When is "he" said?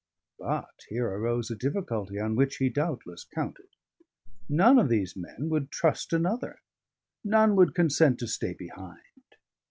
2.57-2.69